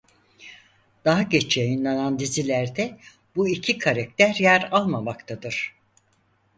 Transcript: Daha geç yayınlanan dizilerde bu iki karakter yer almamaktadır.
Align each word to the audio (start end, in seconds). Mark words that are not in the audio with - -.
Daha 1.05 1.21
geç 1.21 1.57
yayınlanan 1.57 2.19
dizilerde 2.19 2.97
bu 3.35 3.47
iki 3.47 3.77
karakter 3.77 4.33
yer 4.35 4.69
almamaktadır. 4.71 5.75